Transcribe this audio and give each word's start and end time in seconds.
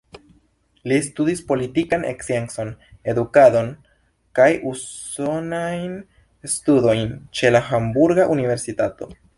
Li 0.91 0.95
studis 1.07 1.43
politikan 1.51 2.07
sciencon, 2.13 2.71
edukadon 3.13 3.71
kaj 4.41 4.49
usonajn 4.73 5.95
studojn 6.57 7.17
ĉe 7.41 7.55
la 7.57 7.67
Hamburga 7.71 8.29
universitato. 8.39 9.15